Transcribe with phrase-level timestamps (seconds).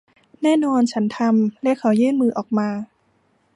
[0.43, 2.69] แน่นอนฉันทำ และเขายื่นมือออกมา